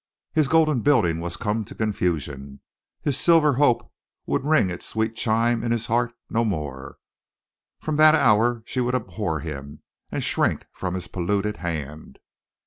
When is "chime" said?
5.15-5.63